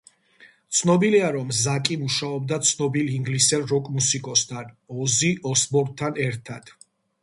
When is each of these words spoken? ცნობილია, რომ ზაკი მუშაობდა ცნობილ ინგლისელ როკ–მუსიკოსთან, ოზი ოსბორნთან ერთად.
ცნობილია, 0.77 1.27
რომ 1.35 1.51
ზაკი 1.57 1.99
მუშაობდა 2.05 2.59
ცნობილ 2.71 3.13
ინგლისელ 3.19 3.69
როკ–მუსიკოსთან, 3.75 4.75
ოზი 5.07 5.35
ოსბორნთან 5.55 6.23
ერთად. 6.31 6.79